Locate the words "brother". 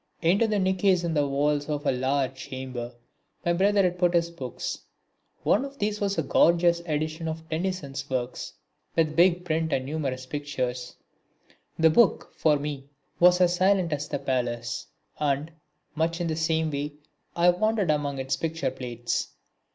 3.53-3.83